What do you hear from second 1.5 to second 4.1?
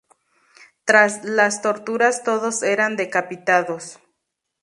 torturas todos eran decapitados.